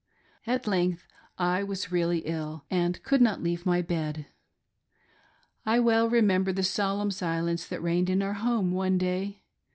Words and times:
At 0.47 0.65
length 0.65 1.05
I 1.37 1.61
was 1.63 1.91
really 1.91 2.23
ill, 2.25 2.65
and 2.71 3.03
could 3.03 3.21
not 3.21 3.43
leave 3.43 3.67
my 3.67 3.83
bed. 3.83 4.25
I 5.63 5.77
well 5.79 6.09
remember 6.09 6.51
the 6.51 6.63
solemn 6.63 7.11
silence 7.11 7.67
that 7.67 7.83
reigned 7.83 8.09
in 8.09 8.23
our 8.23 8.33
home 8.33 8.71
one 8.71 8.97
day. 8.97 9.43